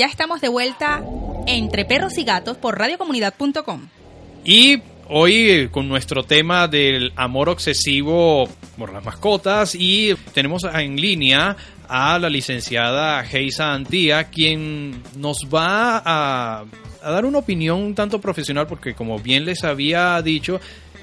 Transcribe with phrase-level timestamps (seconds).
[0.00, 1.04] Ya estamos de vuelta
[1.46, 3.86] entre perros y gatos por radiocomunidad.com.
[4.44, 10.96] Y hoy eh, con nuestro tema del amor obsesivo por las mascotas y tenemos en
[10.96, 11.56] línea
[11.88, 16.64] a la licenciada Geisa Antía, quien nos va a,
[17.00, 20.60] dar una opinión un tanto profesional porque como bien les había dicho,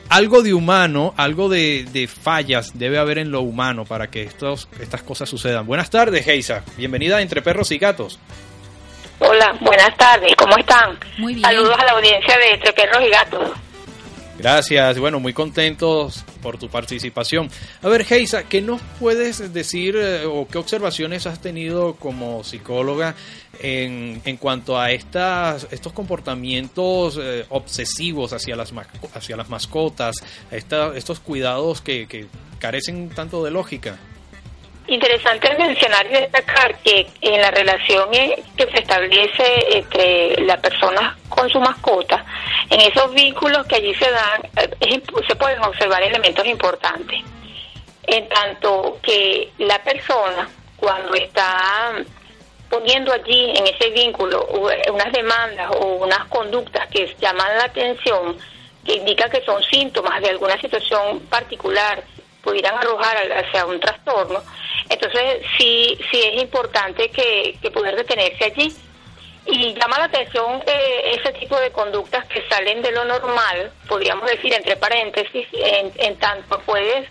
[0.09, 4.67] algo de humano, algo de, de, fallas debe haber en lo humano para que estos,
[4.81, 5.65] estas cosas sucedan.
[5.65, 6.65] Buenas tardes, Geisa.
[6.75, 8.19] Bienvenida a Entre Perros y Gatos.
[9.23, 10.33] Hola, buenas tardes.
[10.35, 10.97] ¿Cómo están?
[11.19, 11.45] Muy bien.
[11.45, 13.51] Saludos a la audiencia de Entre Perros y Gatos.
[14.39, 17.47] Gracias, bueno, muy contentos por tu participación.
[17.83, 23.13] A ver, Geisa, ¿qué nos puedes decir eh, o qué observaciones has tenido como psicóloga
[23.59, 28.73] en, en cuanto a estas, estos comportamientos eh, obsesivos hacia las,
[29.13, 30.15] hacia las mascotas,
[30.49, 32.25] esta, estos cuidados que, que
[32.57, 33.99] carecen tanto de lógica?
[34.87, 41.49] Interesante mencionar y destacar que en la relación que se establece entre la persona con
[41.49, 42.25] su mascota,
[42.69, 44.41] en esos vínculos que allí se dan,
[45.27, 47.21] se pueden observar elementos importantes.
[48.03, 51.93] En tanto que la persona, cuando está
[52.69, 58.37] poniendo allí en ese vínculo unas demandas o unas conductas que llaman la atención,
[58.83, 62.03] que indican que son síntomas de alguna situación particular,
[62.43, 64.41] pudieran arrojar hacia un trastorno,
[64.89, 68.75] entonces sí, sí es importante que, que poder detenerse allí.
[69.43, 74.29] Y llama la atención eh, ese tipo de conductas que salen de lo normal, podríamos
[74.29, 77.09] decir entre paréntesis, en, en tanto puedes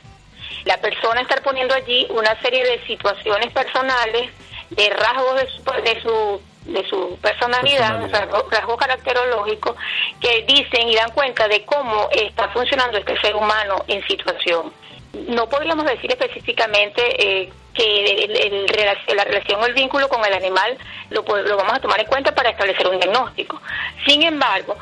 [0.65, 4.31] la persona estar poniendo allí una serie de situaciones personales,
[4.71, 8.45] de rasgos de su, de su, de su personalidad, personalidad.
[8.51, 9.77] rasgos caracterológicos,
[10.21, 14.73] que dicen y dan cuenta de cómo está funcionando este ser humano en situación.
[15.13, 18.67] No podríamos decir específicamente eh, que el,
[19.17, 20.77] la relación o el vínculo con el animal
[21.11, 23.61] lo, lo vamos a tomar en cuenta para establecer un diagnóstico.
[24.07, 24.77] Sin embargo,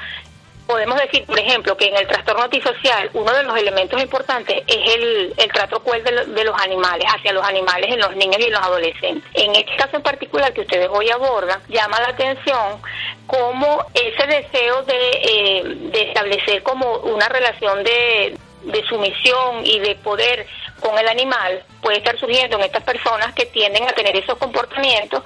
[0.69, 4.95] podemos decir, por ejemplo, que en el trastorno antisocial uno de los elementos importantes es
[4.95, 8.45] el, el trato cruel de, de, los animales, hacia los animales en los niños y
[8.45, 9.31] en los adolescentes.
[9.33, 12.83] En este caso en particular que ustedes hoy abordan, llama la atención
[13.27, 19.95] cómo ese deseo de, eh, de establecer como una relación de, de sumisión y de
[19.97, 20.47] poder
[20.81, 25.23] con el animal puede estar surgiendo en estas personas que tienden a tener esos comportamientos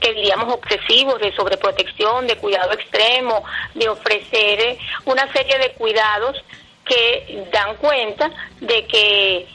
[0.00, 6.42] que diríamos obsesivos de sobreprotección, de cuidado extremo, de ofrecer una serie de cuidados
[6.84, 8.30] que dan cuenta
[8.60, 9.48] de que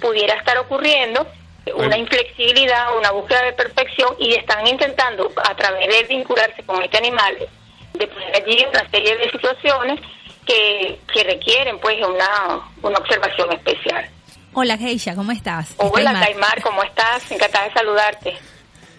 [0.00, 1.26] pudiera estar ocurriendo
[1.74, 6.98] una inflexibilidad, una búsqueda de perfección y están intentando a través de vincularse con este
[6.98, 7.36] animal
[7.94, 10.00] de poner allí una serie de situaciones
[10.46, 14.08] que, que requieren pues una, una observación especial.
[14.54, 15.74] Hola Geisha, ¿cómo estás?
[15.76, 17.30] Hola Caimar, ¿cómo estás?
[17.30, 18.34] Encantada de saludarte.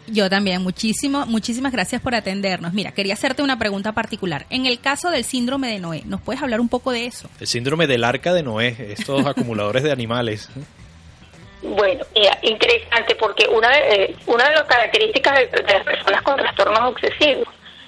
[0.09, 2.73] Yo también, muchísimo, muchísimas gracias por atendernos.
[2.73, 4.45] Mira, quería hacerte una pregunta particular.
[4.49, 7.29] En el caso del síndrome de Noé, ¿nos puedes hablar un poco de eso?
[7.41, 10.49] El síndrome del arca de Noé, estos acumuladores de animales.
[11.61, 16.21] Bueno, mira, interesante porque una de, eh, una de las características de, de las personas
[16.21, 17.47] con trastornos obsesivos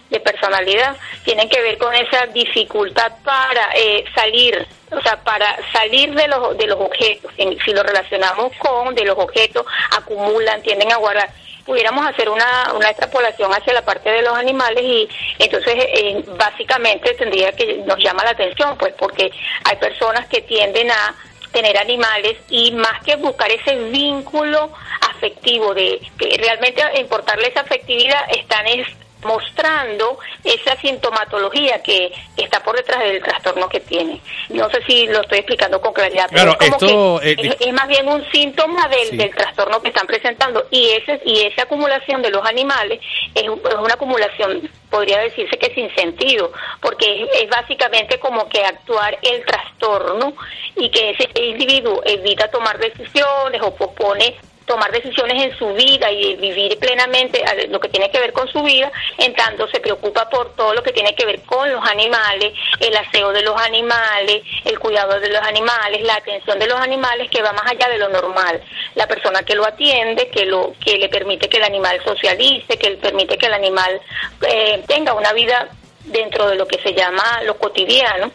[0.10, 6.14] de personalidad tienen que ver con esa dificultad para eh, salir, o sea, para salir
[6.14, 7.32] de los, de los objetos.
[7.36, 9.66] Si lo relacionamos con de los objetos,
[9.96, 11.30] acumulan, tienden a guardar.
[11.66, 17.14] Pudiéramos hacer una, una extrapolación hacia la parte de los animales y entonces eh, básicamente
[17.14, 19.30] tendría que nos llama la atención, pues porque
[19.66, 21.16] hay personas que tienden a
[21.52, 24.72] tener animales y más que buscar ese vínculo
[25.10, 28.88] afectivo de que realmente importarle esa afectividad están es
[29.24, 34.22] mostrando esa sintomatología que está por detrás del trastorno que tiene.
[34.50, 37.88] No sé si lo estoy explicando con claridad, pero es, esto, eh, es, es, más
[37.88, 39.18] bien un síntoma del, sí.
[39.18, 43.00] del, trastorno que están presentando y ese y esa acumulación de los animales
[43.36, 48.64] es, es una acumulación podría decirse que sin sentido, porque es, es, básicamente como que
[48.64, 50.34] actuar el trastorno
[50.76, 54.36] y que ese individuo evita tomar decisiones o pospone
[54.70, 58.62] tomar decisiones en su vida y vivir plenamente lo que tiene que ver con su
[58.62, 62.54] vida, en tanto se preocupa por todo lo que tiene que ver con los animales,
[62.80, 67.32] el aseo de los animales, el cuidado de los animales, la atención de los animales
[67.32, 68.62] que va más allá de lo normal.
[68.94, 72.92] La persona que lo atiende, que lo que le permite que el animal socialice, que
[72.92, 74.00] le permite que el animal
[74.48, 75.68] eh, tenga una vida
[76.06, 78.32] dentro de lo que se llama lo cotidiano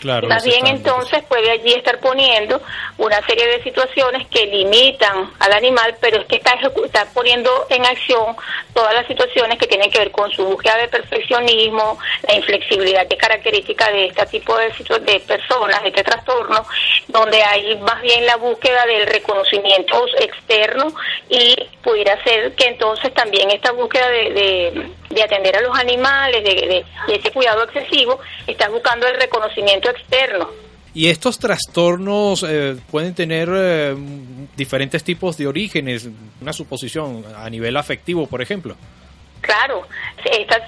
[0.00, 2.60] Claro, Más bien entonces puede allí estar poniendo
[2.96, 7.84] una serie de situaciones que limitan al animal, pero es que está, está poniendo en
[7.84, 8.34] acción
[8.72, 13.16] todas las situaciones que tienen que ver con su búsqueda de perfeccionismo, la inflexibilidad que
[13.16, 16.64] es característica de este tipo de, de personas, de este trastorno,
[17.08, 20.94] donde hay más bien la búsqueda del reconocimiento externo
[21.28, 26.42] y pudiera ser que entonces también esta búsqueda de, de de atender a los animales,
[26.42, 30.48] de, ese cuidado excesivo, estás buscando el reconocimiento externo.
[30.92, 33.94] Y estos trastornos eh, pueden tener eh,
[34.56, 36.08] diferentes tipos de orígenes,
[36.40, 38.76] una suposición a nivel afectivo, por ejemplo.
[39.40, 39.86] Claro,
[40.24, 40.62] estas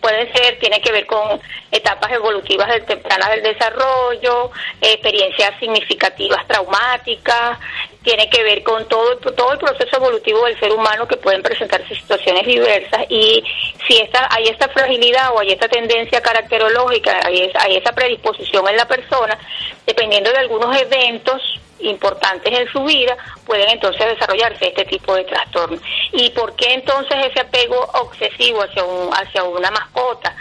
[0.00, 1.40] puede ser, tiene que ver con
[1.70, 4.50] etapas evolutivas del, tempranas del desarrollo,
[4.80, 7.58] experiencias significativas traumáticas,
[8.06, 11.92] tiene que ver con todo, todo el proceso evolutivo del ser humano que pueden presentarse
[11.92, 13.42] situaciones diversas y
[13.84, 18.76] si esta, hay esta fragilidad o hay esta tendencia caracterológica, hay, hay esa predisposición en
[18.76, 19.36] la persona,
[19.84, 21.42] dependiendo de algunos eventos
[21.80, 25.76] importantes en su vida, pueden entonces desarrollarse este tipo de trastorno.
[26.12, 30.32] ¿Y por qué entonces ese apego obsesivo hacia, un, hacia una mascota?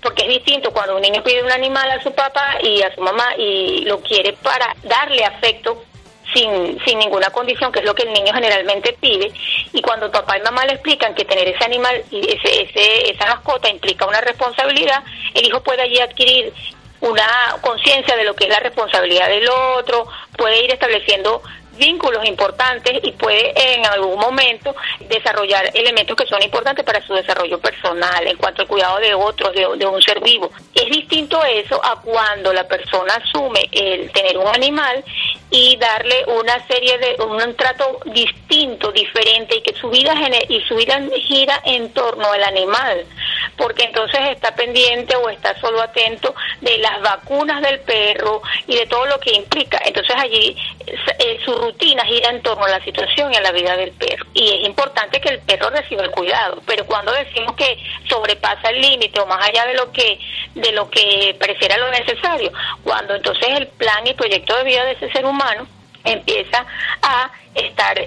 [0.00, 3.00] Porque es distinto cuando un niño pide un animal a su papá y a su
[3.00, 5.89] mamá y lo quiere para darle afecto
[6.34, 9.32] sin, sin ninguna condición, que es lo que el niño generalmente pide,
[9.72, 13.68] y cuando papá y mamá le explican que tener ese animal, ese, ese, esa mascota
[13.68, 15.02] implica una responsabilidad,
[15.34, 16.52] el hijo puede allí adquirir
[17.00, 20.06] una conciencia de lo que es la responsabilidad del otro,
[20.36, 21.42] puede ir estableciendo
[21.80, 24.76] vínculos importantes y puede en algún momento
[25.08, 29.52] desarrollar elementos que son importantes para su desarrollo personal en cuanto al cuidado de otros,
[29.54, 30.50] de, un ser vivo.
[30.74, 35.02] Es distinto eso a cuando la persona asume el tener un animal
[35.50, 40.14] y darle una serie de un trato distinto, diferente y que su vida
[40.48, 43.04] y su vida gira en torno al animal,
[43.56, 48.86] porque entonces está pendiente o está solo atento de las vacunas del perro y de
[48.86, 49.80] todo lo que implica.
[49.84, 50.56] Entonces allí
[51.18, 54.26] eh, su rutina gira en torno a la situación y a la vida del perro.
[54.34, 57.78] Y es importante que el perro reciba el cuidado, pero cuando decimos que
[58.08, 60.18] sobrepasa el límite o más allá de lo que
[60.54, 62.52] de lo que pareciera lo necesario,
[62.82, 65.66] cuando entonces el plan y proyecto de vida de ese ser humano
[66.04, 66.66] empieza
[67.02, 68.00] a estar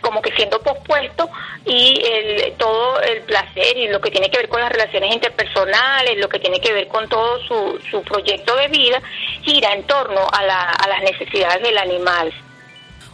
[0.00, 1.28] como que siendo pospuesto
[1.64, 6.18] y el, todo el placer y lo que tiene que ver con las relaciones interpersonales,
[6.18, 9.00] lo que tiene que ver con todo su, su proyecto de vida,
[9.42, 12.32] gira en torno a, a las necesidades del animal.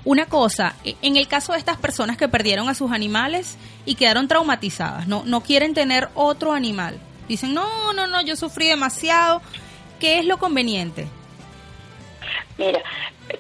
[0.05, 3.95] Una cosa, e, en el caso de estas personas que perdieron a sus animales y
[3.95, 6.99] quedaron traumatizadas, no, no quieren tener otro animal.
[7.29, 9.43] Dicen, no, no, no, yo sufrí demasiado.
[10.01, 11.07] ¿Qué es lo conveniente?
[12.57, 12.81] Mira,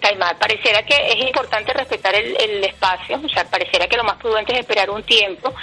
[0.00, 4.17] Caimar, pareciera que es importante respetar el, el, espacio, o sea, pareciera que lo más
[4.17, 5.55] prudente es esperar un tiempo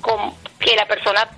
[0.00, 1.28] con que la persona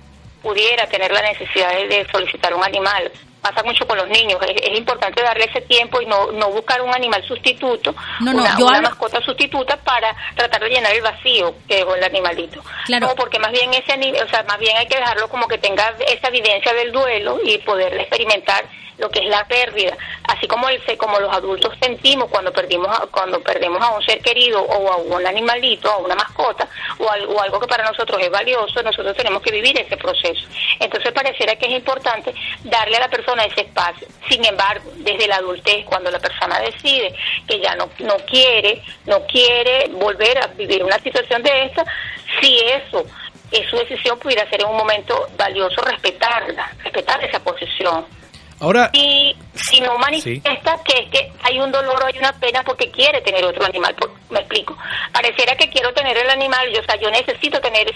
[0.41, 3.11] pudiera tener la necesidad de solicitar un animal
[3.43, 4.39] pasa mucho con los niños.
[4.41, 9.77] Es, importante darle ese tiempo y no, no buscar un animal sustituto, una, mascota sustituta
[9.77, 12.63] para tratar de llenar el vacío que dejó el animalito.
[12.85, 13.07] Claro.
[13.07, 13.93] No, porque más bien ese
[14.23, 17.57] o sea, más bien hay que dejarlo como que tenga esa evidencia del duelo y
[17.59, 18.65] poder experimentar
[18.97, 23.41] lo que es la pérdida, así como el como los adultos sentimos cuando perdimos cuando
[23.41, 26.67] perdemos a un ser querido o a un animalito, a una mascota
[26.99, 30.47] o algo, algo que para nosotros es valioso, nosotros tenemos que vivir ese proceso.
[30.79, 34.07] Entonces pareciera que es importante darle a la persona ese espacio.
[34.29, 37.13] Sin embargo, desde la adultez, cuando la persona decide
[37.47, 41.85] que ya no no quiere, no quiere volver a vivir una situación de esta,
[42.41, 43.05] si eso
[43.51, 48.05] es su decisión pudiera ser en un momento valioso respetarla, respetar esa posición
[48.63, 52.63] Ahora, y si no manifiesta que es que hay un dolor o hay una pena
[52.63, 53.93] porque quiere tener otro animal,
[54.29, 54.77] me explico.
[55.11, 57.93] Pareciera que quiero tener el animal, yo, o sea, yo necesito tener,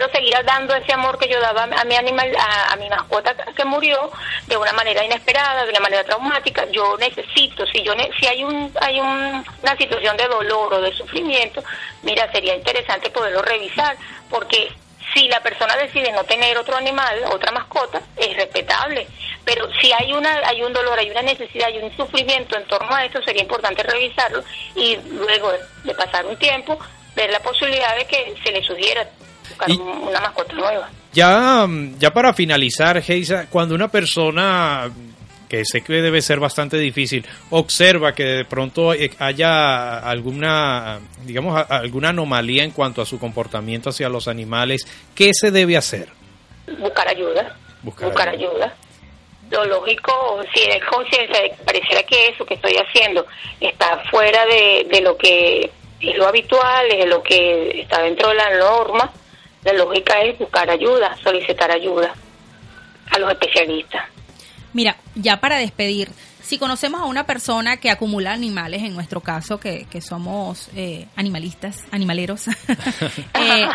[0.00, 3.64] quiero seguir dando ese amor que yo daba a mi animal, a, mi mascota que
[3.66, 4.10] murió
[4.46, 6.64] de una manera inesperada, de una manera traumática.
[6.70, 11.62] Yo necesito, si yo si hay un hay una situación de dolor o de sufrimiento,
[12.02, 13.94] mira, sería interesante poderlo revisar
[14.30, 14.72] porque
[15.12, 19.06] si la persona decide no tener otro animal, otra mascota, es respetable.
[19.44, 22.94] Pero si hay una hay un dolor, hay una necesidad, hay un sufrimiento en torno
[22.94, 24.42] a esto, sería importante revisarlo
[24.74, 25.52] y luego
[25.84, 26.78] de pasar un tiempo
[27.14, 29.06] ver la posibilidad de que se le sugiera
[29.50, 30.90] buscar una mascota nueva.
[31.12, 31.66] Ya,
[31.98, 34.90] ya para finalizar, Geisa, cuando una persona
[35.50, 42.10] que sé que debe ser bastante difícil, observa que de pronto haya alguna, digamos, alguna
[42.10, 46.08] anomalía en cuanto a su comportamiento hacia los animales, ¿qué se debe hacer?
[46.78, 47.56] Buscar ayuda.
[47.82, 48.72] Buscar, ayuda.
[49.50, 53.26] Lo lógico, si es conciencia de que pareciera que eso que estoy haciendo
[53.58, 55.68] está fuera de, de lo que
[56.00, 59.10] es lo habitual, es lo que está dentro de la norma,
[59.64, 62.14] la lógica es buscar ayuda, solicitar ayuda
[63.10, 64.02] a los especialistas.
[64.72, 66.08] Mira, ya para despedir,
[66.50, 71.06] si conocemos a una persona que acumula animales, en nuestro caso, que, que somos eh,
[71.14, 72.48] animalistas, animaleros,
[73.34, 73.68] eh,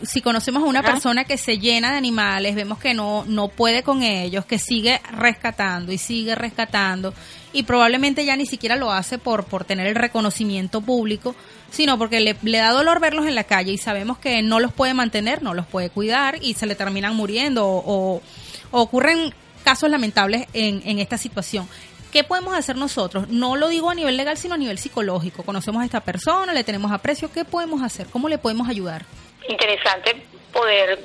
[0.00, 3.48] si, si, conocemos a una persona que se llena de animales, vemos que no, no
[3.48, 7.12] puede con ellos, que sigue rescatando y sigue rescatando,
[7.52, 11.36] y probablemente ya ni siquiera lo hace por, por tener el reconocimiento público,
[11.70, 14.72] sino porque le, le da dolor verlos en la calle y sabemos que no los
[14.72, 18.22] puede mantener, no los puede cuidar y se le terminan muriendo o,
[18.70, 21.68] o ocurren casos lamentables en, en esta situación.
[22.14, 23.26] ¿Qué podemos hacer nosotros?
[23.26, 25.42] No lo digo a nivel legal, sino a nivel psicológico.
[25.42, 27.32] Conocemos a esta persona, le tenemos aprecio.
[27.32, 28.06] ¿Qué podemos hacer?
[28.06, 29.02] ¿Cómo le podemos ayudar?
[29.48, 31.04] Interesante poder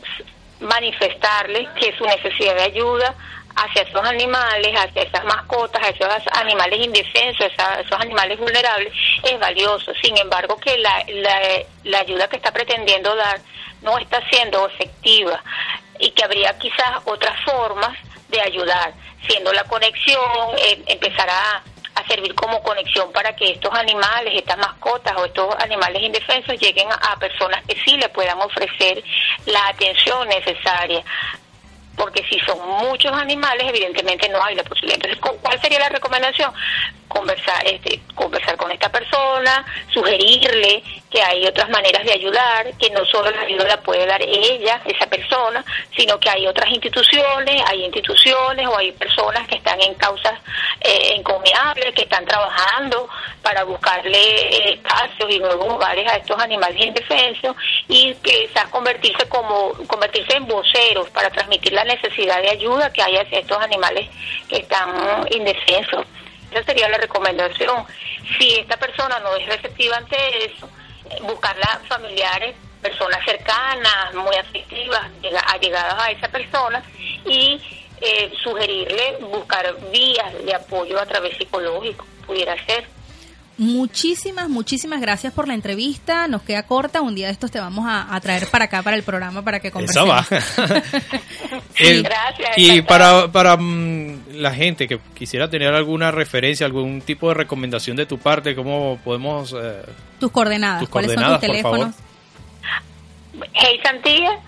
[0.59, 3.15] manifestarle que su necesidad de ayuda
[3.55, 9.91] hacia esos animales, hacia esas mascotas, hacia esos animales indefensos, esos animales vulnerables, es valioso.
[10.03, 11.39] Sin embargo, que la, la,
[11.85, 13.41] la ayuda que está pretendiendo dar
[13.81, 15.43] no está siendo efectiva
[15.97, 17.97] y que habría quizás otras formas
[18.29, 18.93] de ayudar,
[19.27, 20.23] siendo la conexión,
[20.57, 21.63] eh, empezará
[21.95, 26.87] a servir como conexión para que estos animales, estas mascotas o estos animales indefensos lleguen
[26.91, 29.03] a, personas que sí le puedan ofrecer
[29.45, 31.03] la atención necesaria
[31.99, 34.95] porque si son muchos animales, evidentemente no hay la posibilidad.
[35.03, 36.49] Entonces, ¿cuál sería la recomendación?
[37.09, 43.03] Conversar, este, conversar con esta persona, sugerirle que hay otras maneras de ayudar, que no
[43.05, 45.65] solo la ayuda la puede dar ella, esa persona,
[45.97, 50.39] sino que hay otras instituciones, hay instituciones o hay personas que están en causas
[50.79, 53.09] eh, encomiables, que están trabajando
[53.41, 57.55] para buscarle eh, espacios y nuevos lugares a estos animales indefensos
[57.89, 63.17] y quizás convertirse como convertirse en voceros para transmitir la necesidad de ayuda que hay
[63.17, 64.07] hacia estos animales
[64.47, 66.05] que están indefensos.
[66.51, 67.83] Esa sería la recomendación.
[68.37, 70.15] Si esta persona no es receptiva ante
[70.45, 70.69] eso,
[71.23, 75.09] buscarla familiares, personas cercanas, muy afectivas,
[75.47, 76.83] allegadas a esa persona
[77.25, 77.59] y
[78.01, 82.87] eh, sugerirle buscar vías de apoyo a través psicológico, pudiera ser.
[83.59, 86.29] Muchísimas, muchísimas gracias por la entrevista.
[86.29, 87.01] Nos queda corta.
[87.01, 89.69] Un día de estos te vamos a, traer para acá, para el programa, para que
[89.69, 90.25] conversemos.
[91.75, 92.51] sí, gracias.
[92.55, 97.97] Y para, para mm, la gente que quisiera tener alguna referencia, algún tipo de recomendación
[97.97, 99.51] de tu parte, ¿cómo podemos...
[99.51, 99.81] Eh,
[100.21, 101.95] tus coordenadas, ¿cuáles son tus teléfonos?
[103.55, 104.39] Hey Santilla,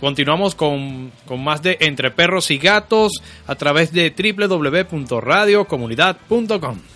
[0.00, 3.12] Continuamos con, con, más de Entre Perros y Gatos
[3.46, 6.93] a través de www.radiocomunidad.com.